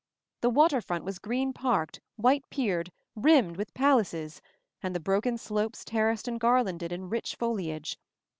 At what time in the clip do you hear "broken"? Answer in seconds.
4.99-5.37